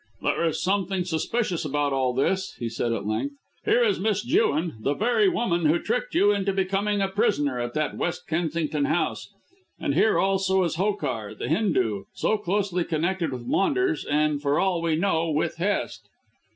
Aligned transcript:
"There's 0.23 0.63
something 0.63 1.03
suspicious 1.03 1.63
about 1.63 1.93
all 1.93 2.11
this," 2.15 2.55
he 2.57 2.69
said 2.69 2.91
at 2.91 3.05
length. 3.05 3.35
"Here 3.65 3.83
is 3.83 3.99
Miss 3.99 4.23
Jewin, 4.25 4.73
the 4.79 4.95
very 4.95 5.29
woman 5.29 5.67
who 5.67 5.77
tricked 5.77 6.15
you 6.15 6.31
into 6.31 6.51
becoming 6.53 7.01
a 7.01 7.07
prisoner 7.07 7.59
at 7.59 7.75
that 7.75 7.95
West 7.97 8.25
Kensington 8.27 8.85
house, 8.85 9.29
and 9.79 9.93
here 9.93 10.17
also 10.17 10.63
is 10.63 10.77
Hokar, 10.77 11.35
the 11.35 11.47
Hindoo, 11.47 12.05
so 12.15 12.39
closely 12.39 12.83
connected 12.83 13.31
with 13.31 13.45
Maunders, 13.45 14.03
and, 14.03 14.41
for 14.41 14.57
all 14.59 14.81
we 14.81 14.95
know, 14.95 15.29
with 15.29 15.57
Hest." 15.57 16.01